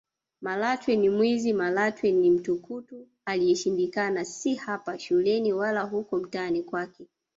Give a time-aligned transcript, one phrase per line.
[0.41, 7.07] Malatwe ni mwizi Malatwe ni mtukutu aliyeshindikana si hapa shuleni wala huko mtaani kwake